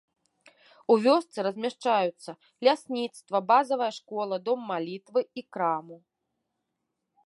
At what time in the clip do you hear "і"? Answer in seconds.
5.43-5.49